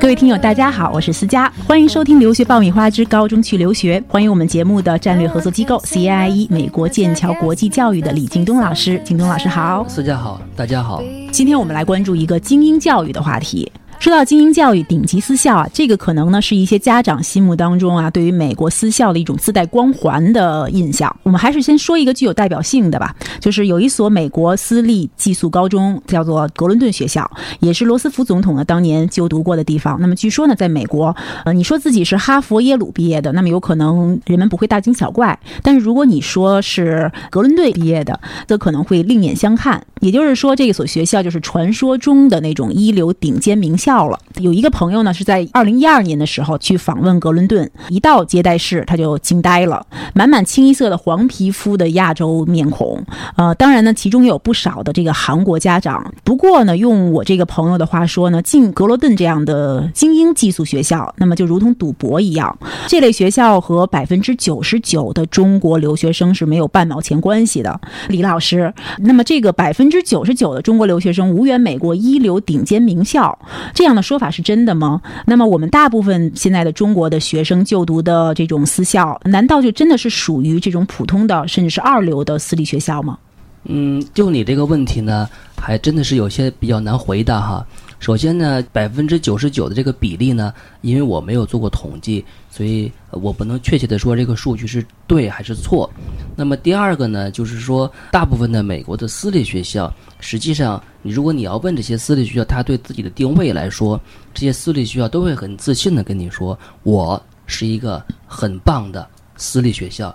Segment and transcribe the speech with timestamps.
[0.00, 9.00] 各位听友，大家好，我是思佳，欢迎收听《留学爆米花之高中去留学》，欢迎我们节目的战略合作机构 CAIE 美国剑桥国际教育的李京东老师。
[9.04, 11.02] 京东老师好，思佳好，大家好。
[11.30, 13.70] 今天我们来关注一个精英教育的话题。
[14.02, 21.14] 说到精英教育、顶级私校啊，这个可能呢是一些家长心目当中啊对于美国私校的一种自带光环的印象。
[21.22, 27.30] 我们还是先说一个具有代表性的吧，就是有一所美国私立寄宿高中，叫做格伦顿学校，
[27.60, 29.96] 也是罗斯福总统呢当年就读过的地方。
[30.00, 35.32] 那么据说呢，在美国，呃，你说自己是哈佛、耶鲁毕业的，那么有可能人们不会大惊小怪；
[35.62, 39.80] 但是如果你说是格伦顿毕业的，则可能会另眼相看。
[40.00, 44.18] 也就是说，这所学校就是传说中的那种一流顶尖名校到了。
[44.40, 49.84] 有一个朋友呢，是在二零一二年的时候去访问格伦顿，一到接待室他就惊呆了，
[50.14, 53.04] 满满清一色的黄皮肤的亚洲面孔。
[53.36, 56.10] 呃，当然呢，其中有不少的这个韩国家长。
[56.24, 62.56] 不过呢，用我这个朋友的话说呢，进格罗顿这样的精英寄宿学校，那么就如同赌博一样。
[62.86, 67.78] 这类学校和百分之九十九的中国留学生是没有半毛钱关系的。
[68.08, 73.38] 李老师，那么这个百分之九十九的中国留学生无缘美国一流顶尖名校，
[73.74, 75.02] 这这样的说法是真的吗？
[75.26, 83.18] 那么我们大部分现在的中国的学生就读的这种私校，难道就真的是属于这种普通的，甚至是二流的私立学校吗？
[83.64, 87.66] 嗯，就你这个问题呢，还真的是有些比较难回答哈。
[87.98, 95.90] 首先呢，百分之九十九的这个比例呢，因为我没有做过统计，所以我不能确切的说这个数据是对还是错。
[96.34, 104.00] 那么第二个呢，就是说大部分的美国的私立学校，实际上你如果你要问这些私立学校，他对自己的定位来说，
[104.32, 110.14] 这些私立学校都会很自信的跟你说，我是一个很棒的私立学校。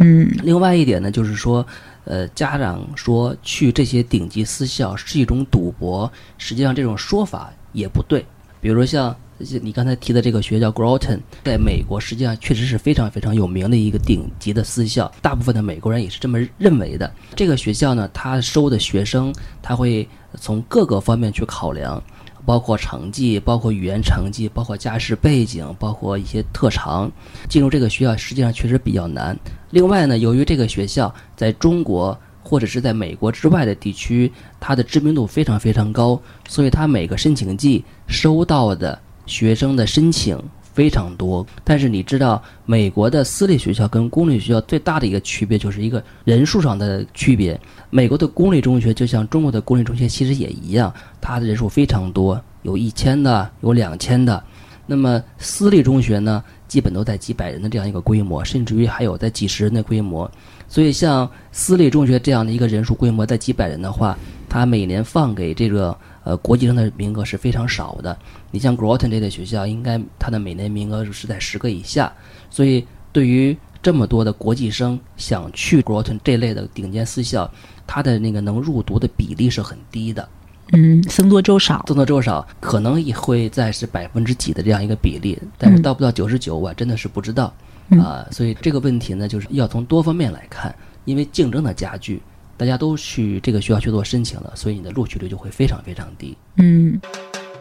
[0.00, 1.66] 嗯另外一点呢，就是说，
[2.04, 8.24] 呃，家长说去这些顶级私校是一种赌博，实际上这种说法也不对。
[8.60, 9.14] 比如说像
[9.62, 17.10] 你刚才提的这个学校 Groton，在美国实际上确实是非常非常有名的一个顶级的私校，大部分的美国人也是这么认为的。
[17.34, 20.08] 这个学校呢，它收的学生，他会
[20.38, 22.02] 从各个方面去考量。
[22.46, 27.08] 包括成绩，包括语言成绩，包括家世背景，包括一些特长，
[27.50, 29.38] 进入这个学校实际上确实比较难。
[29.68, 38.98] 另外呢，由于这个学校在中国或者是在美国之外的地区，它的知名度非常非常高，所以它每个申请季收到的
[39.30, 40.36] 学生的申请
[40.74, 41.46] 非常多。
[41.62, 47.58] 但是你知道，美国的私立学校跟公立学校最大的一个区别就是一个人数上的区别。
[47.90, 54.42] 美国的公立中学就像中国的公立中学其实也一样，它的人数非常多，有一千的，有两千的。
[54.86, 60.28] 那么私立中学呢，基本都在几百人的这样一个规模，甚至于还有在几十人的规模。
[60.66, 68.16] 所以像私立中学这样的一个人数规模在几百人的话，它每年放给这个呃国际生的名额是非常少的。
[68.50, 72.12] 你像 Groton 这类学校，应该它的每年名额是在十个以下。
[72.50, 77.50] 所以对于这么多的国际生想去 Groton 这类的顶尖私校，
[77.86, 80.28] 它的那个能入读的比例是很低的。
[80.72, 81.84] 嗯，僧多粥少。
[81.88, 87.52] 僧多粥少，可能也会在是百分之几的这样一个比例，但是到不到九十九，我真的是不知道
[88.00, 88.24] 啊。
[88.30, 90.72] 所以这个问题呢，就是要从多方面来看，
[91.06, 92.22] 因为竞争的加剧，
[92.60, 96.36] 大家都去这个学校去做申请了，所以你的录取率就会非常非常低。
[96.58, 97.00] 嗯，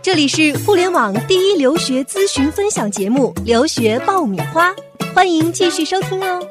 [0.02, 4.72] 这里是互联网第一留学咨询分享节目《留学爆米花》，
[5.16, 6.46] 欢迎继续收听哦。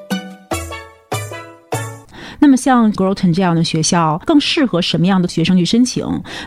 [2.38, 6.06] 那么像 Groton 这样的学校，更适合什么样的学生去申请？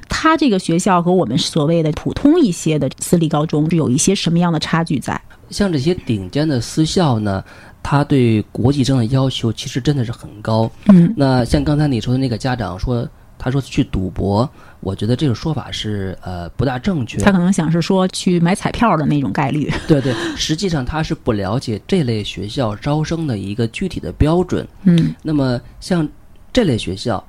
[0.10, 5.22] 它这个学校和我们所谓的普通一些的私立高中，是有一些什么样的差距在？
[5.52, 7.44] 像这些顶尖的私校呢，
[7.84, 10.72] 它对国际生的要求其实真的是很高。
[10.88, 14.48] 嗯，那像刚才你说的那个家长说，他说去赌博，
[14.82, 17.18] 我觉得这个说法是呃不大正确。
[17.18, 19.72] 他可能想是说去买彩票的那种概率。
[19.88, 24.68] 对对，实际上他是不了解这类学校招生的一个具体的标准。
[24.84, 26.08] 嗯那么像
[26.54, 27.24] 这类学校，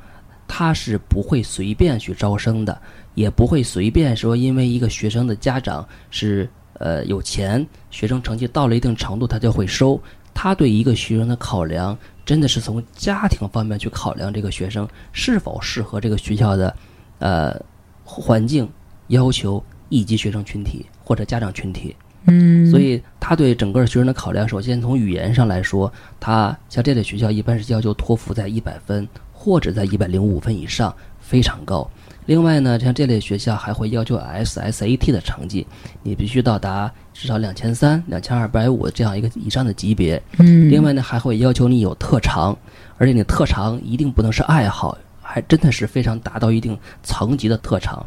[0.46, 2.78] 他是不会随便去招生的，
[3.14, 9.99] 也不会随便说因为一个学生的家长是呃有钱，学生成绩到了一定程度，他就会收。
[10.34, 16.76] 他对一个学生的考量，真的是从家庭方面去考量这个学生是否适合这个学校的
[17.19, 17.61] 呃
[18.05, 18.69] 环境
[19.08, 21.94] 要求以及学生群体或者家长群体。
[22.26, 31.90] 嗯，所以他对整个学生的考量，首先从语言上来说，他像这类学校一般是要求托福在一百分或者在一百零五分以上，非常高。
[32.26, 35.66] 另外呢，像这类学校还会要求 SSAT 的成绩，
[36.04, 40.22] 你必须到达至少两千三、两千二百五这样一个以上的级别。
[40.38, 42.56] 嗯，另外呢，还会要求你有特长，
[42.96, 48.06] 而且你特长一定不能是爱好，还真的是非常达到一定层级的特长。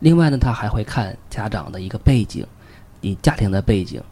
[0.00, 2.44] 另外呢，他还会看家长的一个背景，
[3.00, 4.02] 你家庭的背景，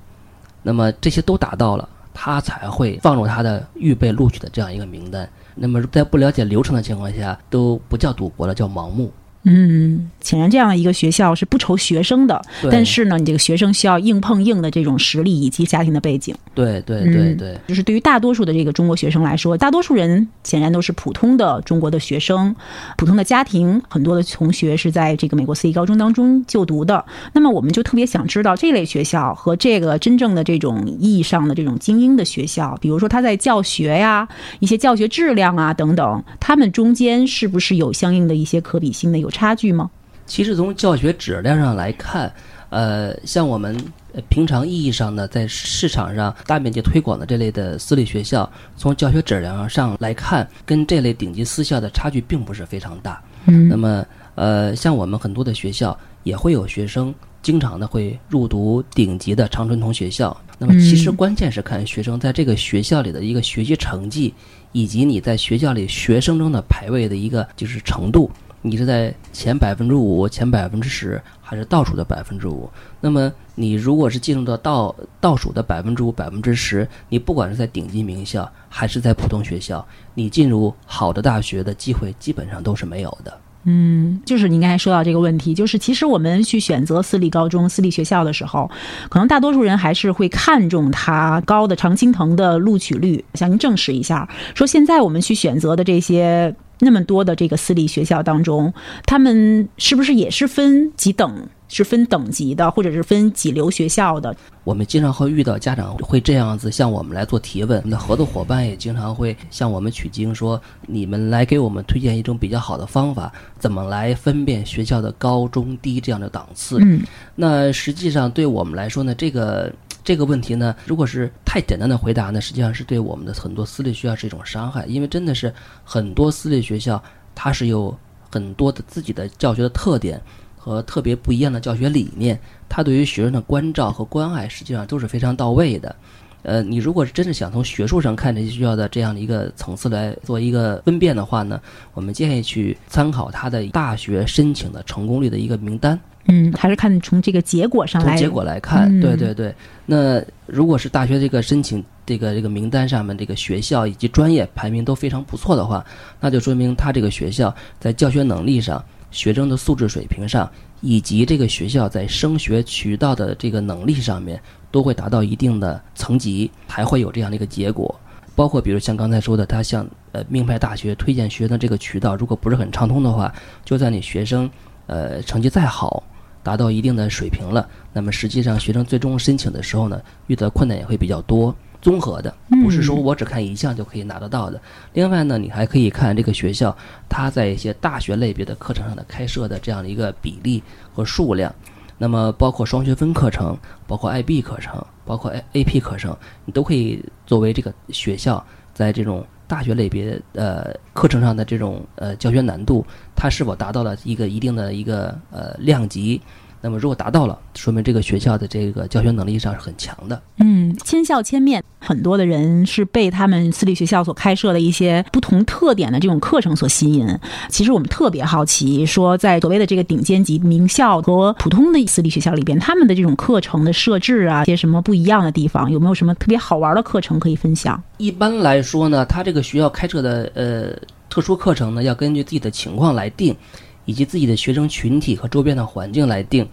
[0.63, 5.29] 那么这些都达到了，他才会放入他的预备录取的这样一个名单。
[5.57, 9.13] 那么在不了解流程的情况下，都不叫赌博了，叫盲目。
[9.45, 16.35] 嗯，显然这样一个学校是不愁学生的，但是呢，你这个学生需要硬碰硬的这种实力以及家庭的背景。
[16.55, 22.55] 对对对嗯对，就是对于大多数的这个中国学生来说，大多数人显然都是普通的中国的学生，
[22.97, 27.05] 普通的家庭，很多的同学是在这个美国私立高中当中就读的。
[27.33, 34.27] 那么我们就特别想知道这类学校和这个真正的这种意义上的这种精英的学校，比如说他在教学呀、
[34.61, 39.91] 一些教学质量啊等等，他们中间是不是有相应的一些可比性的有差距吗？
[40.27, 42.33] 其实从教学质量上来看，
[42.71, 43.77] 呃，像我们
[44.15, 53.21] 呃平常意义上呢在市场上大面积推广的这类的私立学校，从教学质量上来看，跟这类顶级私校的差距并不是非常大。
[53.47, 60.35] 嗯那么，呃，像我们很多的学校也会有学生经常的会入读顶级的常春藤学校。
[60.59, 64.33] 那么，其实嗯关键是看学生在这个学校里的一个学习成绩，
[64.73, 68.31] 以及你在学校里学生中的排位的一个就是程度。
[68.67, 72.67] 你是在前百分之五、前百分之十，还是倒数的百分之五？
[72.99, 83.39] 那么你如果是进入到倒倒数的百分之五、百分之十，你不管是在顶级名校还是在普通学校，你进入好的大学的机会基本上都是没有的。
[83.67, 88.71] 嗯，就是您刚才说到这个问题，就是其实我们去选择私立高中、私立学校的时候，
[89.11, 93.23] 可能大多数人还是会看重它高的常青藤的录取率。
[93.35, 98.73] 向您证实一下，说现在我们去选择的这些那么多的这个私立学校当中，
[99.07, 101.49] 他们是不是也是分几等？
[101.67, 104.37] 是分等级的，或者是分几流学校的？
[104.63, 116.79] 我们经常会遇到家长会这样子向我们来做提问，我们的合作伙伴也经常会向我们取经，说你们来给我们推荐一种比较好的方法，怎么来分辨学校的高中低这样的档次。
[116.81, 117.03] 嗯
[117.35, 119.73] 那实际上对我们来说呢，这个
[120.05, 125.53] 这个问题呢，如果是太简单的回答呢，实际上是对我们的很多私立学校是一种伤害，因为真的是
[125.83, 127.03] 很多私立学校
[127.35, 127.97] 它是有
[128.31, 130.21] 很多的自己的教学的特点
[130.59, 135.97] 和特别不一样的教学理念，它对于学生的关照和关爱实际上都是非常到位的。
[136.43, 141.59] 呃，你如果是真是想从学术上看这些学校的这样的一个层次来做一个分辨的话呢，
[141.95, 145.99] 我们建议去参考它的大学申请的成功率的一个名单。
[146.27, 148.09] 嗯，还是看从这个结果上来。
[148.09, 149.55] 从结果来看，嗯对对对。
[149.87, 155.85] 那如果是大学这个申请这个这个名单上面这个学校以及专业排名都非常不错的话，
[156.21, 160.51] 那就说明他这个学校在教学能力上、学生的素质水平上，
[160.81, 164.41] 以及这个学校在升学渠道的这个能力上面，
[164.71, 167.95] 都会达到一定的层级，才会有这样的一个结果。
[168.35, 173.33] 包括比如像刚才说的，他向呃名牌大学推荐学生的这个渠道，如果不是很畅通的话，
[173.65, 174.51] 就算你学生
[174.87, 176.03] 呃成绩再好，
[176.45, 182.33] 达到一定的水平了，那么实际上学生最终申请的时候呢，遇到困难也会比较多，综合的，
[182.63, 184.61] 不是说我只看一项就可以拿得到的。
[184.93, 186.77] 另外呢，你还可以看这个学校
[187.09, 190.63] 它在一些大学类别的课程上的开设的这样的一个比例
[190.93, 191.53] 和数量。
[191.97, 193.57] 那么包括双学分课程，
[193.87, 196.15] 包括 IB 课程，包括 A AP 课程，
[196.45, 198.45] 你都可以作为这个学校
[198.75, 206.21] 在这种大学类别呃课程上的这种呃教学难度，它是否达到了一个一定的一个呃量级。
[206.65, 210.23] 那么如果达到了，说明这个学校的这个教学能力上是很强的。
[210.39, 217.07] 嗯，千校千面，很多的人是被他们私立学校所开设的一些不同特点的这种课程所吸引。
[217.51, 227.79] 其实我们特别好奇，说在所谓的这个顶尖级名校和普通的私立学校里边，他们的这种课程的设置啊，一些什么不一样的地方，有没有什么特别好玩的课程可以分享？
[227.99, 230.71] 一般来说呢，他这个学校开设的呃
[231.11, 233.37] 特殊课程呢，要根据自己的情况来定，
[233.85, 236.49] 以及自己的学生群体和周边的环境来定。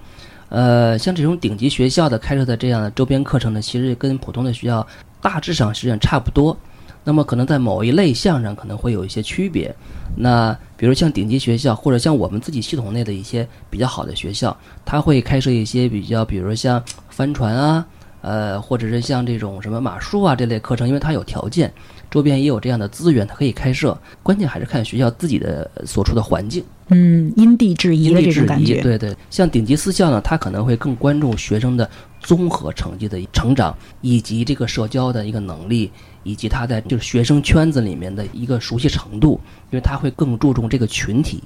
[0.49, 4.85] 呃，像这种顶级学校的开设的这样的周边课程呢，其实跟普通的学校
[5.21, 6.57] 大致上实际上差不多。
[7.03, 9.73] 那么可能在某一类项上可能会有一些区别。
[10.15, 17.85] 那比如像顶级学校，或者像我们自己系统内的一些比较好的学校，它会开设一些比较，比如像帆船啊，
[18.21, 21.71] 呃，或者是像这种什么马术啊这类课程，因为它有条件，
[22.09, 23.97] 周边也有这样的资源，它可以开设。
[24.23, 26.63] 关键还是看学校自己的呃所处的环境。
[26.89, 28.81] 嗯，因地制宜的这因地制宜，种感觉。
[28.81, 35.91] 对对，像顶级私校呢，它可能会更关注学生的综合成绩的成长，以及这个社交的一个能力，
[36.23, 39.39] 以及他在就是学生圈子里面的一个熟悉程度，
[39.71, 41.41] 因为他会更注重这个群体。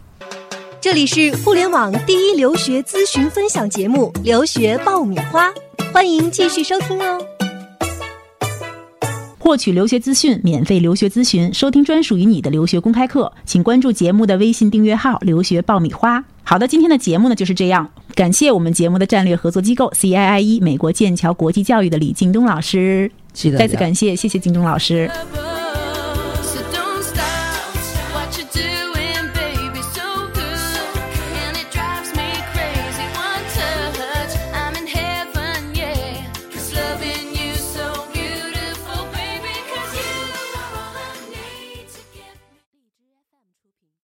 [0.82, 5.50] 这里是互联网第一留学咨询分享节目《留学爆米花》，
[5.95, 7.25] 欢迎继续收听哦。
[9.39, 16.21] 获取留学资讯、免费留学咨询、收听专属于你的留学公开课，请关注节目的微信订阅号“留学爆米花”。
[16.43, 23.09] 好的，今天的节目呢就是这样，感谢我们节目的战略合作机构 CIIE 美国剑桥国际教育的李敬东老师，
[23.57, 25.09] 再次感谢，谢谢敬东老师。